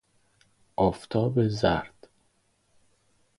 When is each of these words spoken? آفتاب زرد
آفتاب 0.75 1.47
زرد 1.47 2.09